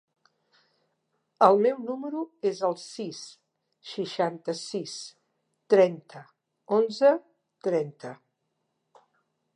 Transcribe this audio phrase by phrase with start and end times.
[1.47, 3.19] El meu número es el sis,
[3.91, 4.97] seixanta-sis,
[5.75, 6.25] trenta,
[6.81, 7.13] onze,
[7.69, 8.17] trenta.